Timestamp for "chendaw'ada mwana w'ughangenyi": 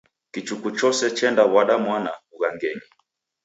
1.17-2.85